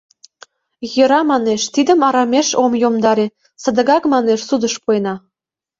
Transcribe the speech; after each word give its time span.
Йӧра, 0.93 1.19
манеш, 1.31 1.61
тидым 1.73 1.99
арамеш 2.07 2.47
ом 2.63 2.71
йомдаре, 2.81 3.27
садыгак, 3.61 4.03
манеш, 4.13 4.39
судыш 4.49 4.73
пуэна. 4.83 5.15